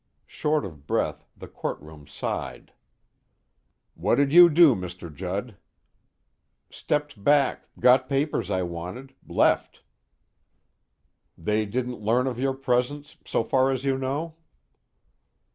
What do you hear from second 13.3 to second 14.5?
far as you know?"